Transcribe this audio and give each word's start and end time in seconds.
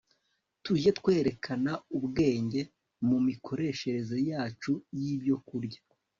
tujye 0.63 0.89
twerekana 0.99 1.71
ubwenge 1.97 2.61
mu 3.07 3.17
mikoreshereze 3.27 4.17
yacu 4.31 4.71
y'ibyokurya 4.99 5.81